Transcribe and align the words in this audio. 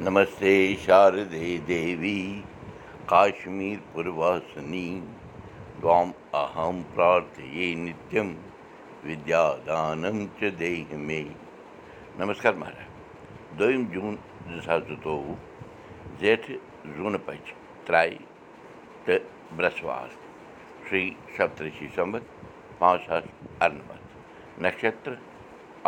नमस्ते 0.00 0.54
शारदे 0.80 1.56
देवी 1.66 2.18
काश्मीरपुरवासिनी 3.10 4.88
त्वाम् 5.80 6.12
अहं 6.40 6.82
प्रार्थये 6.94 7.68
नित्यं 7.84 8.34
विद्यादानं 9.04 10.26
च 10.40 10.50
देहि 10.58 10.96
मे 11.06 11.18
नमस्कार 12.18 12.54
महाराज 12.62 13.58
دوٚیِم 13.58 13.86
جوٗن 13.94 14.16
زٕ 14.50 14.60
ساس 14.66 14.82
زٕتووُہ 14.88 15.34
زیٹھٕ 16.20 16.52
زوٗنہٕ 16.96 17.24
پچہِ 17.26 17.54
ترٛایہِ 17.86 18.18
تہٕ 19.04 19.22
برٛٮ۪سوار 19.56 20.08
شرٛی 20.88 21.10
سپترشی 21.36 21.88
سمبت 21.96 22.22
پانٛژھ 22.78 23.08
ساس 23.08 23.24
اَرنَمَتھ 23.60 24.62
نَشتر 24.62 25.14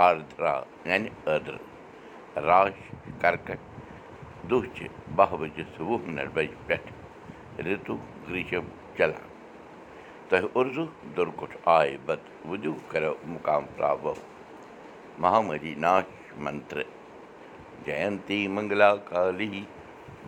آردرا 0.08 0.60
یعنی 0.84 1.08
ٲدرٕ 1.26 2.42
راش 2.48 2.86
کَرکَٹ 3.20 3.68
دۄہچہِ 4.49 4.87
باہ 5.15 5.33
بَجہِ 5.39 5.63
مِنٹ 6.05 6.29
بَجہِ 6.33 6.55
پٮ۪ٹھٕ 6.67 6.91
گرٛیٖشَم 8.27 8.65
چلان 8.97 9.27
تۄہہِ 10.29 10.47
اُردو 10.57 10.85
دُرکُٹھ 11.15 11.55
آے 11.77 11.95
بتہٕ 12.05 12.33
مُقام 13.33 13.63
پرٛابو 13.75 14.13
مہامری 15.21 15.73
ناش 15.85 16.05
منترٕ 16.43 16.87
جینتی 17.85 18.39
منٛگلا 18.55 18.95
کالی 19.09 19.63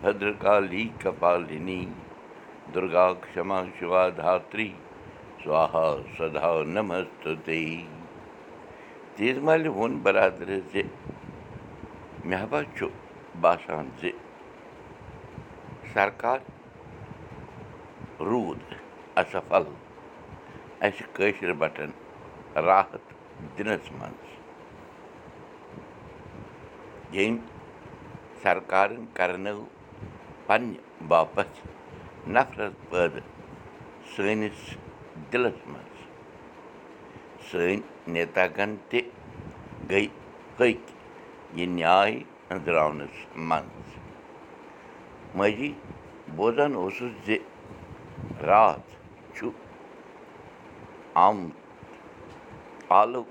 بدرکالی 0.02 0.88
کپالِنی 1.02 1.84
دُرگا 2.74 3.08
کما 3.34 3.62
شِوا 3.80 4.08
دھتری 4.18 4.72
سوہا 5.44 5.88
سدا 6.18 6.52
نمستُتے 6.76 7.64
تیز 9.16 9.38
محلہِ 9.46 9.68
ووٚن 9.76 9.98
بَرادَر 10.04 10.50
ہا 12.52 12.62
چھُ 12.76 12.88
باسان 13.42 13.90
زِ 14.02 14.10
سرکار 15.94 16.40
روٗد 18.30 18.62
اَصفل 19.22 19.64
اَسہِ 20.86 21.04
کٲشِر 21.14 21.54
بَٹن 21.60 21.92
راحت 22.68 23.14
دِنَس 23.58 23.92
منٛز 23.92 24.34
ییٚمۍ 27.16 27.40
سرکارَن 28.42 29.06
کَرنٲو 29.14 29.66
پنٛنہِ 30.46 30.78
باپتھ 31.08 31.60
نفرت 32.36 32.74
پٲدٕ 32.90 33.20
سٲنِس 34.16 34.60
دِلَس 35.32 35.68
منٛز 35.68 35.98
سٲنۍ 37.50 37.80
نیتاگَن 38.14 38.76
تہِ 38.90 39.02
گٔے 39.90 40.06
پٔکۍ 40.58 40.94
یہِ 41.58 41.68
نیاے 41.68 42.20
أنٛزراونَس 42.52 43.16
منٛز 43.50 43.90
ماجی 45.38 45.72
بوزان 46.36 46.76
اوسُس 46.76 47.14
زِ 47.26 47.38
راتھ 48.48 48.90
چھُ 49.36 49.50
آمُت 51.26 51.56
آلو 53.00 53.24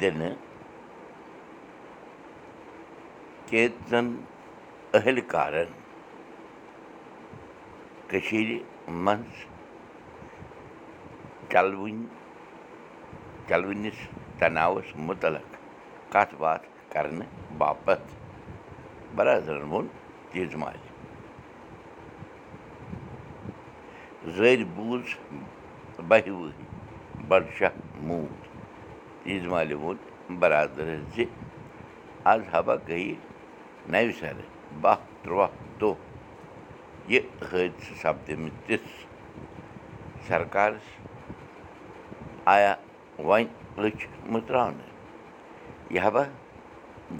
دِنہٕ 0.00 0.32
کینٛژَن 3.48 4.14
اہلکارَن 4.94 5.70
کٔشیٖرِ 8.08 8.58
منٛز 9.04 9.44
چلوٕنۍ 11.50 12.06
چلوٕنِس 13.48 13.98
تناوَس 14.38 14.96
مُتعلق 15.06 15.56
کَتھ 16.12 16.34
باتھ 16.38 16.66
کَرنہٕ 16.98 17.56
باپتھ 17.58 18.12
برادرَن 19.16 19.86
تیز 20.30 20.54
مالہِ 20.60 20.86
زٲرۍ 24.36 24.64
بوٗز 24.74 25.06
بَہہِ 26.08 26.30
وُہٕرۍ 26.30 26.64
بَڈشاہ 27.28 27.74
موٗد 28.06 28.42
مالہِ 29.52 29.74
ووٚن 29.82 29.98
بَرادَرَس 30.40 31.02
زِ 31.14 31.24
آز 32.32 32.40
حبا 32.52 32.74
گٔیہِ 32.88 33.14
نَوِ 33.92 34.12
سَرٕ 34.20 34.46
باہ 34.82 34.98
تُرٛواہ 35.22 35.50
دۄہ 35.80 35.94
یہِ 37.12 37.20
حٲدثہٕ 37.48 37.98
سَپدٲمٕتِس 38.02 38.86
سرکارَس 40.26 40.86
آیا 42.54 42.74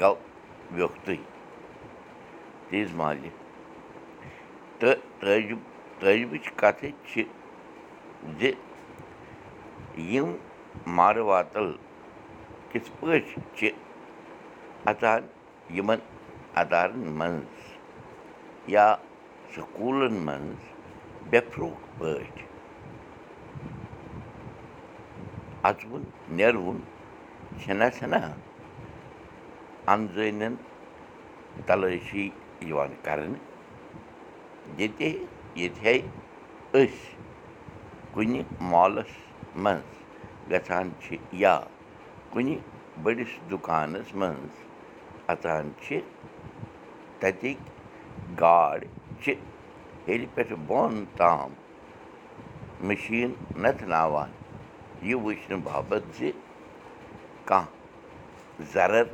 گوٚو 0.01 0.15
ویوٚکھتٕے 0.75 1.17
تیز 2.69 2.93
مالہِ 2.95 3.29
تہٕ 4.79 4.95
تٲجِب 5.21 5.59
تٲجبٕچ 5.99 6.47
کَتھٕ 6.61 6.91
چھِ 7.09 7.23
زِ 8.39 8.51
یِم 10.13 10.29
مارٕ 10.97 11.25
واتَل 11.29 11.73
کِتھ 12.71 12.91
پٲٹھۍ 13.01 13.41
چھِ 13.57 13.71
اَژان 14.91 15.23
یِمَن 15.77 16.01
اَدارَن 16.61 17.09
منٛز 17.19 18.69
یا 18.75 18.87
سکوٗلَن 19.55 20.15
منٛز 20.27 20.61
بےٚفروٗخ 21.31 21.81
پٲٹھۍ 21.99 22.43
اَژوُن 25.69 26.03
نیرٕوُن 26.37 26.79
چھِنا 27.61 27.91
چھِنا 27.99 28.19
اَنزٲنٮ۪ن 29.93 30.55
تلٲشی 31.67 32.29
یِوان 32.69 32.93
کَرنہٕ 33.05 33.41
ییٚتہِ 34.79 35.09
ییٚتہِ 35.59 35.83
ہے 35.85 35.97
أسۍ 36.79 37.17
کُنہِ 38.15 38.41
مالَس 38.71 39.13
منٛز 39.63 39.91
گژھان 40.51 40.91
چھِ 41.03 41.17
یا 41.43 41.55
کُنہِ 42.33 42.57
بٔڑِس 43.03 43.33
دُکانَس 43.51 44.09
منٛز 44.21 44.55
اَژان 45.33 45.71
چھِ 45.83 46.01
تَتِکۍ 47.21 47.57
گاڈ 48.41 48.85
چھِ 49.23 49.35
ہیٚرِ 50.09 50.27
پٮ۪ٹھٕ 50.35 50.59
بۄن 50.69 51.05
تام 51.17 51.51
مِشیٖن 52.87 53.31
نَژناوان 53.63 54.31
یہِ 55.07 55.15
وٕچھنہٕ 55.25 55.63
باپَتھ 55.65 56.07
زِ 56.19 56.31
کانٛہہ 57.49 58.65
زَرَر 58.73 59.07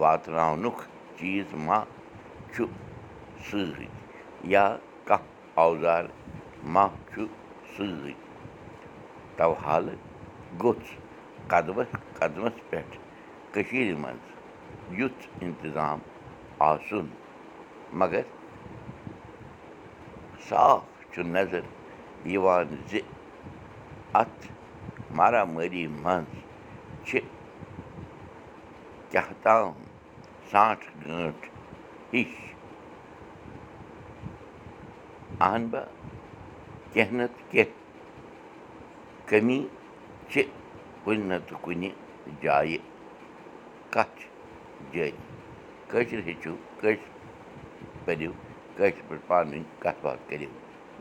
واتناونُک 0.00 0.78
چیٖز 1.18 1.54
ما 1.66 1.78
چھُ 2.52 2.64
سۭتۍ 3.50 3.86
یا 4.52 4.64
کانٛہہ 5.08 5.26
اوزار 5.62 6.04
ما 6.72 6.84
چھُ 7.12 7.22
سۭتۍ۔ 7.76 8.14
تَوحالہٕ 9.36 9.98
گوٚژھ 10.62 10.90
قدمَس 11.52 11.90
قدمَس 12.18 12.56
پٮ۪ٹھ 12.70 12.96
کٔشیٖرِ 13.52 13.94
منٛز 14.02 14.24
یُتھ 14.98 15.22
اِنتِظام 15.42 15.98
آسُن 16.68 17.06
مگر 18.00 18.22
صاف 20.48 20.82
چھُ 21.12 21.22
نظر 21.36 21.64
یِوان 22.32 22.68
زِ 22.90 23.00
اَتھ 24.20 24.46
مارامٲری 25.16 25.86
منٛز 25.86 26.32
چھِ 27.06 27.20
کیٛاہ 29.10 29.32
تام 29.42 29.72
سانٛٹھ 30.50 30.84
گٲنٛٹھ 31.04 31.46
ہِش 32.14 32.32
اَہن 35.44 35.66
با 35.70 35.80
کیٚنٛہہ 36.92 37.16
نَتہٕ 37.16 37.50
کیٚنٛہہ 37.50 39.26
کٔمی 39.28 39.58
چھِ 40.30 40.42
کُنہِ 41.04 41.24
نَتہٕ 41.30 41.60
کُنہِ 41.64 41.90
جایہِ 42.42 42.78
کَتھ 43.94 44.20
جٲری 44.92 45.12
کٲشِر 45.90 46.20
ہیٚچھِو 46.26 46.54
کٲشِر 46.80 47.10
پٔرِو 48.04 48.32
کٲشِر 48.76 49.02
پٲٹھۍ 49.08 49.26
پانہٕ 49.28 49.52
ؤنۍ 49.54 49.64
کَتھ 49.82 50.00
باتھ 50.04 50.22
کٔرِو 50.28 50.50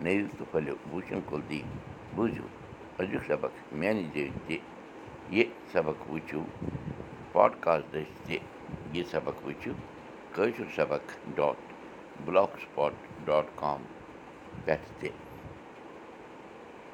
نٔوِو 0.04 0.28
تہٕ 0.38 0.48
پھٔلِو 0.52 0.76
بوٗشَن 0.90 1.20
کُل 1.30 1.42
دی 1.50 1.62
بوٗزِو 2.16 2.46
أزیُک 3.00 3.24
سبق 3.28 3.54
میٛانہِ 3.80 4.58
جٲے 7.38 7.54
تہِ 7.54 7.63
یہِ 7.63 7.74
سبق 7.81 7.86
وٕچھِو 7.86 7.86
پاڈکاسٹ 7.86 7.94
دٔسۍ 7.94 8.16
تہِ 8.25 8.38
یہِ 8.98 9.04
سبق 9.12 9.45
وٕچھِو 9.45 9.74
کٲشُر 10.36 10.68
سبق 10.75 11.04
dot 11.36 11.57
block 12.25 12.51
spot 12.63 12.94
dot 13.25 13.48
com 13.60 13.81
پٮ۪ٹھ 14.66 14.88
تہِ 15.00 15.10